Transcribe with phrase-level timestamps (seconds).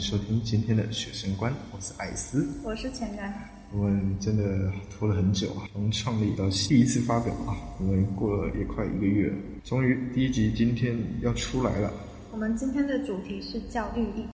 [0.00, 2.48] 收听今天的学生观，我是艾斯。
[2.64, 3.32] 我是钱然。
[3.70, 11.92] 我们真的拖了很久啊，从创立到第一次发表啊，我们过了也快一个月了，终于第一集今天要出来了。
[12.32, 14.26] 我们今天的主题是教育力。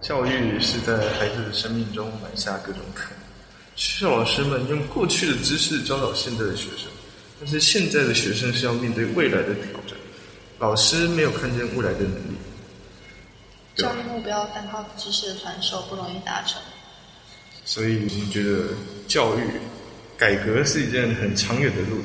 [0.00, 3.18] 教育是在孩子的生命中埋下各种可能。
[3.74, 6.90] 学校老师们用过去的知识教导现在的学生，
[7.38, 9.94] 但是现在的学生是要面对未来的挑战。
[10.58, 12.36] 老师没有看见未来的能力。
[13.76, 16.60] 教育目标单靠知识的传授不容易达成。
[17.64, 18.68] 所以我们觉得
[19.06, 19.42] 教育
[20.16, 22.00] 改革是一件很长远的路。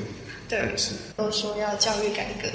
[0.48, 2.48] 对，是都说要教育改革，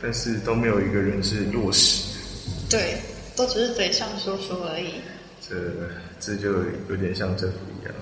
[0.00, 2.02] 但是都没有一个人是落实。
[2.70, 2.96] 对，
[3.36, 4.94] 都只是嘴上说说而已。
[5.46, 5.54] 这
[6.18, 7.94] 这就有点像政府一样。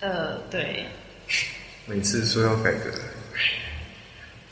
[0.00, 0.84] 呃，对。
[1.86, 2.90] 每次说要改革。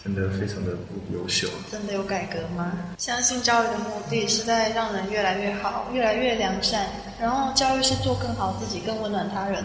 [0.05, 1.49] 真的非常的不优秀。
[1.71, 2.73] 真的有改革吗？
[2.99, 6.87] 相信教育的目的是在让人越来越好，越来越良善。
[7.21, 9.65] 然后教育是做更好自己，更温暖他人。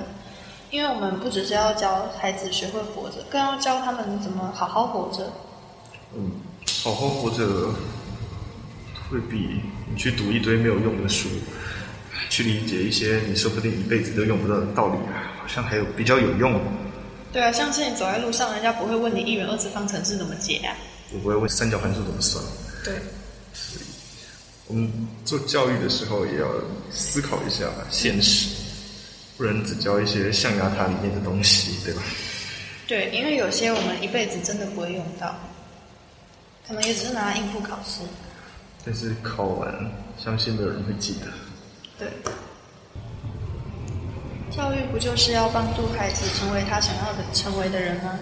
[0.69, 5.33] 因为我们不只是要教孩子学会活着，更要教他们怎么好好活着。
[6.13, 6.31] 嗯，
[6.83, 7.73] 好好活着
[9.09, 11.29] 会比你去读一堆没有用的书，
[12.29, 14.97] 去理解一些你说不定一辈子都用不到的道理，
[15.41, 16.61] 好像还有比较有用。
[17.33, 20.75] 对啊，像是你走在路上，人家不会问你一元二次方程式怎么解啊？
[21.11, 22.43] 我不会问三角函数怎么算。
[22.83, 22.95] 对。
[23.53, 23.85] 所以，
[24.67, 24.91] 我们
[25.25, 26.47] 做教育的时候也要
[26.91, 28.49] 思考一下现实，
[29.37, 32.01] 不能只教一些象牙塔里面的东西，对吧？
[32.87, 35.35] 对，因为有些我们一辈子真的不会用到，
[36.67, 38.01] 可能也只是拿来应付考试。
[38.85, 41.27] 但是考完，相信没有人会记得。
[41.99, 42.07] 对。
[44.57, 48.17] 教育不就是要帮助孩子成为他想要的成为的人吗？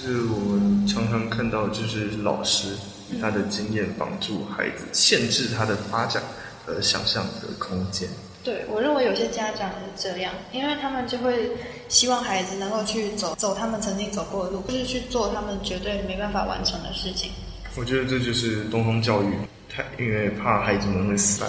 [0.00, 2.68] 就是我们常常看到，就是老师
[3.10, 6.22] 以他的经验帮助孩子，限制他的发展
[6.64, 8.08] 和想象的空间。
[8.44, 11.50] 对，我认为有些家长是这样，因为他们就会
[11.88, 17.32] 希望孩子能够去走走他们曾经走过的路，就是去做他们绝对没办法完成的事情。
[17.74, 19.34] 我觉得这就是东方教育，
[19.68, 21.48] 太因为怕孩子们会失败，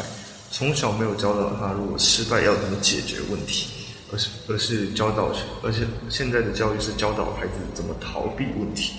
[0.50, 3.85] 从小没有教导他，如果失败要怎么解决问题。
[4.12, 5.34] 而是而是教导，
[5.64, 5.80] 而且
[6.10, 8.94] 现在的教育是教导孩子怎么逃避问题。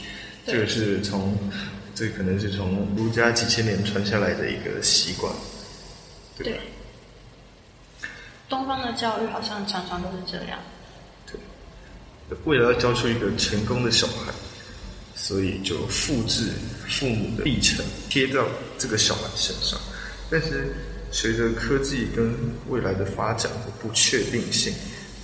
[0.44, 1.36] 这个是从，
[1.94, 5.32] 这可能是从儒家几千年传下来的一个习惯。
[6.36, 6.60] 对。
[8.48, 10.58] 东方的教育好像常常都是这样。
[11.26, 11.38] 对。
[12.44, 14.32] 为了要教出一个成功的小孩，
[15.14, 16.50] 所以就复制
[16.88, 18.44] 父母的历程贴到
[18.78, 19.80] 这个小孩身上。
[20.30, 20.74] 但是
[21.10, 22.34] 随着科技跟
[22.68, 24.72] 未来的发展和不确定性。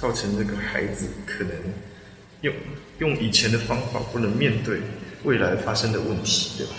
[0.03, 1.53] 造成这个孩子可能
[2.41, 2.53] 用
[2.99, 4.81] 用以前的方法不能面对
[5.23, 6.73] 未来发生的问题，对吧？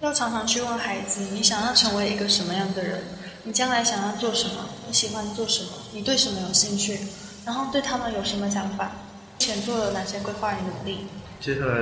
[0.00, 3.04] 要常常去问孩子：你想要成为一个什么样的人？
[3.44, 4.68] 你将来想要做什么？
[4.88, 5.70] 你喜欢做什么？
[5.92, 6.98] 你对什么有兴趣？
[7.46, 8.90] 然后对他们有什么想法？
[9.38, 11.06] 前做了哪些规划与努力？
[11.40, 11.72] 接下来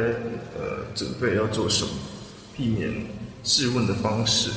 [0.55, 1.91] 呃，准备要做什么？
[2.55, 3.07] 避免
[3.43, 4.51] 质问的方式。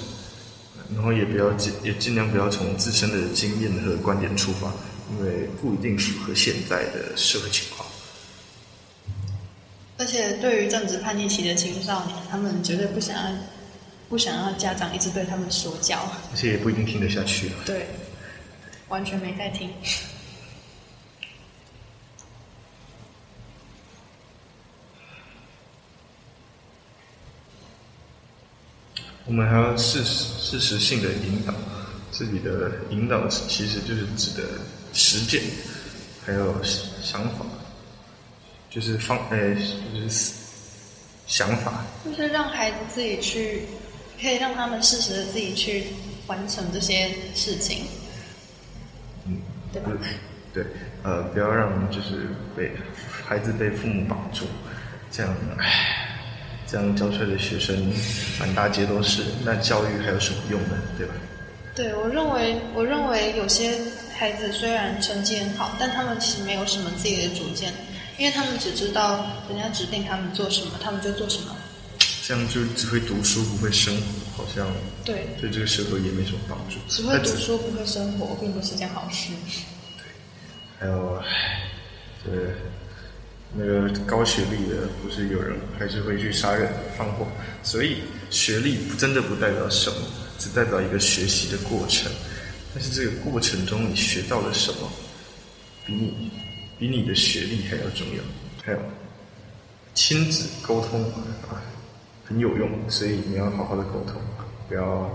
[0.94, 4.72] 然后也不要尽也尽量不要从自身的经验和观点出发，
[5.12, 7.88] 因为不一定符合现在的社会情况。
[9.98, 13.38] 而且对于正值叛逆期的青少年，他们绝对不想要
[14.10, 16.00] 不想要家长一直对他们说教，
[16.32, 17.52] 而且也不一定听得下去。
[17.66, 17.88] 对，
[18.90, 19.70] 完全没在听。
[29.32, 31.54] 我们还要适适时性的引导，
[32.12, 34.44] 自己的引导其实就是指的
[34.92, 35.42] 实践，
[36.26, 36.62] 还有
[37.02, 37.46] 想法，
[38.70, 39.56] 就是方诶，
[39.96, 40.34] 就是
[41.28, 41.86] 想法。
[42.04, 43.68] 就是让孩子自己去，
[44.22, 45.86] 可以让他们适时的自己去
[46.28, 47.86] 完成这些事情，
[49.28, 49.38] 嗯，
[49.72, 49.92] 对吧？
[50.54, 50.66] 对，
[51.04, 52.74] 呃，不要让就是被
[53.26, 54.44] 孩子被父母绑住，
[55.10, 55.91] 这样，唉。
[56.72, 57.76] 这样教出来的学生
[58.40, 60.78] 满大街都是，那教育还有什么用呢？
[60.98, 61.14] 对吧？
[61.76, 63.78] 对，我认为，我认为有些
[64.18, 67.74] 孩子虽然成绩很好，但他们其实没有什么自己的主见，
[68.18, 71.54] 因为他们只知道人家指定他们做什么，他们就做什么。
[72.24, 74.66] 这样就只会读书不会生活，好像
[75.04, 76.78] 对对这个社会也没什么帮助。
[76.88, 79.34] 只会读书不会生活，并不是件好事。
[79.98, 80.06] 对，
[80.80, 81.26] 还有，对。
[83.64, 86.68] 那个高学历的，不是有人还是会去杀人
[86.98, 87.28] 放火，
[87.62, 87.98] 所以
[88.32, 89.98] 学历真的不代表什么，
[90.40, 92.12] 只代表一个学习的过程。
[92.74, 94.90] 但是这个过程中你学到了什么，
[95.86, 96.32] 比你
[96.80, 98.24] 比你的学历还要重要。
[98.64, 98.80] 还有
[99.94, 101.04] 亲子沟通
[101.50, 101.62] 啊，
[102.26, 104.20] 很有用，所以你要好好的沟通，
[104.68, 105.08] 不要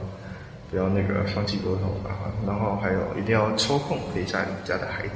[0.71, 5.15] 不要那个放弃沟通啊，然后还有一定要抽空陪一下你家的孩子。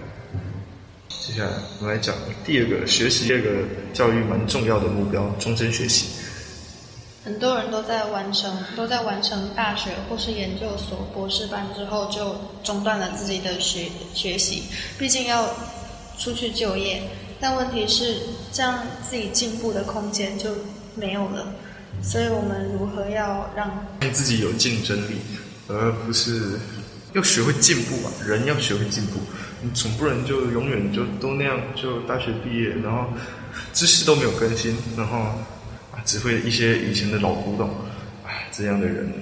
[1.31, 2.12] 接下来我们来讲
[2.44, 3.50] 第二个学习，第二个
[3.94, 6.06] 教育蛮重要的目标——终身学习。
[7.23, 12.35] 很多人都在完成都在完成大学或是研究所、博士班之后，就
[12.65, 14.65] 中断了自己的学学习。
[14.99, 15.49] 毕竟要
[16.19, 17.00] 出去就业，
[17.38, 18.17] 但问题是，
[18.50, 20.50] 这样自己进步的空间就
[20.97, 21.47] 没有了。
[22.03, 25.19] 所以我们如何要让让自己有竞争力，
[25.69, 26.59] 而不是
[27.12, 28.12] 要学会进步啊？
[28.27, 29.19] 人要学会进步，
[29.62, 33.12] 你总不能就永远就都那样，就大学毕业，然后
[33.73, 35.19] 知识都没有更新，然后
[35.93, 37.69] 啊只会一些以前的老古董，
[38.25, 39.12] 哎，这样的人，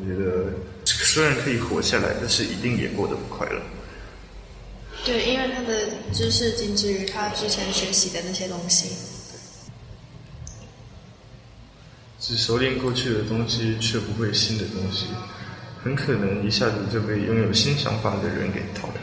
[0.00, 0.52] 我觉得
[0.84, 3.60] 虽然可以活下来，但是一定也过得不快乐。
[5.04, 8.90] 对，因为他的知识仅止于他之前学习的那些东西。
[12.20, 15.06] 只熟练过去的东西，却不会新的东西，
[15.82, 19.00] 很可能一下子就被拥有新想法的人给淘汰，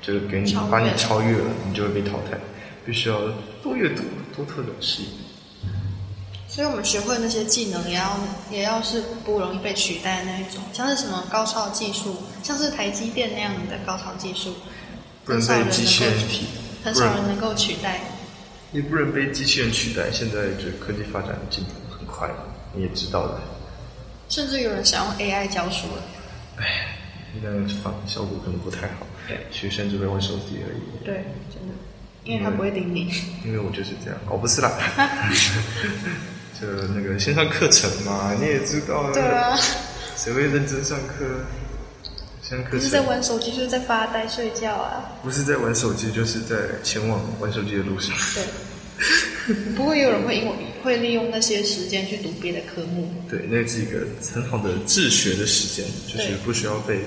[0.00, 2.38] 就给你把你超越了，你就会被淘汰。
[2.86, 3.20] 必须要
[3.62, 4.02] 多阅读，
[4.36, 5.08] 多拓展视野。
[6.46, 8.18] 所以我们学会那些技能，也要
[8.50, 14.54] 也要是不容易被取代的那一种，像是什么高超技术，像是台积电那样的高超技术，
[15.24, 16.46] 不能被机器人替，
[16.84, 18.00] 很少人能够取代。
[18.72, 20.10] 也不能被机器人取代。
[20.12, 22.28] 现在这科技发展的进步很快。
[22.74, 23.40] 你也知道的，
[24.28, 26.02] 甚至有人想用 AI 教书了。
[26.56, 26.96] 哎，
[27.42, 27.50] 那
[27.82, 29.06] 反效果可能不太好。
[29.28, 31.04] 对，学生只会玩手机而已。
[31.04, 31.74] 对，真的，
[32.24, 33.10] 因为他不会顶你。
[33.44, 34.70] 因为我就是这样，哦，不是啦，
[36.60, 39.10] 就那个线上课程嘛，你也知道。
[39.12, 39.56] 对啊。
[40.16, 41.24] 谁会认真上课？
[42.42, 45.02] 上课不是在玩手机，就是在发呆睡觉啊。
[45.22, 48.14] 不是在玩手机，就是在前往玩手机的路上。
[48.34, 48.44] 对。
[49.76, 50.52] 不会有人会因为
[50.82, 53.12] 会利用那些时间去读别的科目。
[53.28, 57.00] 对，那是一个很好的自学的时间，就是不需要被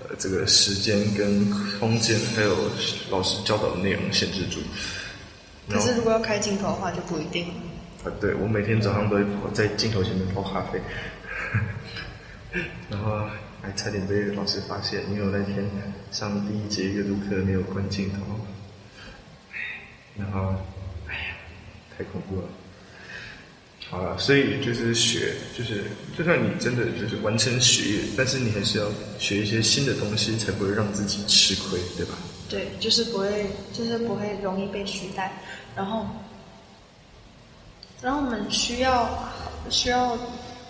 [0.00, 1.48] 呃这个时间跟
[1.78, 2.70] 空间还有
[3.10, 4.60] 老师教导的内容限制住。
[5.68, 7.46] 可是如果要开镜头的话，就不一定。
[8.04, 10.80] 啊，对，我每天早上都会在镜头前面泡咖啡，
[12.88, 13.28] 然后
[13.60, 15.64] 还差点被老师发现，因为我那天
[16.10, 18.18] 上第一节阅读课没有关镜头，
[20.16, 20.54] 然后。
[22.02, 22.48] 太恐怖了，
[23.88, 25.84] 好了，所以就是学，就是
[26.18, 28.86] 就算你真的就是完成学业，但是你还是要
[29.20, 32.14] 学一些新的东西，才不会让自己吃亏，对吧？
[32.48, 35.40] 对，就是不会，就是不会容易被取代。
[35.76, 36.06] 然后，
[38.02, 39.32] 然后我们需要
[39.70, 40.18] 需要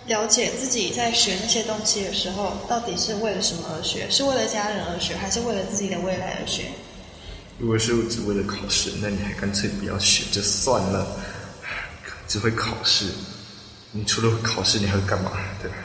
[0.05, 4.07] 了解自己在学那些东西的时候，到底是为了什么而学？
[4.09, 6.65] 是为了家人而学，还是为了自己的未来而学？
[7.63, 11.07] 如果是只为了考试，那你还干脆不要学就算了。
[12.27, 13.05] 只会考试，
[13.93, 15.31] 你除了考试，你还会干嘛？
[15.61, 15.77] 对吧？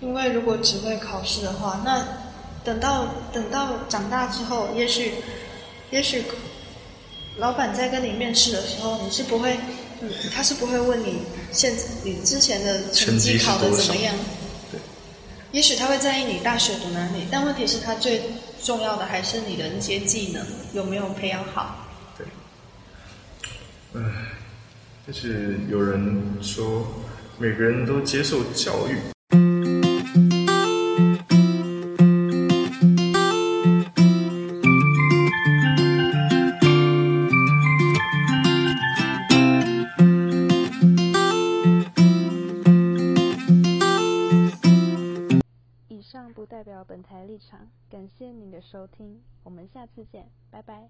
[0.00, 2.04] 因为如果只会考试的话，那
[2.64, 5.12] 等到等到长大之后，也许
[5.92, 6.24] 也许
[7.36, 9.56] 老板在跟你面试的时候，你是不会，
[10.34, 11.20] 他是不会问你
[11.52, 11.72] 现
[12.02, 14.12] 你之前的成绩考的怎么样。
[15.56, 18.20] 也许他会在意你大学读哪里，但问题是，他最
[18.62, 21.88] 重要的还是你的那些技能有没有培养好。
[22.18, 22.26] 对，
[23.94, 24.02] 唉，
[25.06, 26.86] 就是有人说，
[27.38, 29.15] 每个人都接受教育。
[49.76, 50.88] 下次见，拜拜。